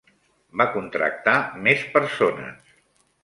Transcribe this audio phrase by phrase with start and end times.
[0.61, 1.35] Va contractar
[1.67, 2.73] més persones.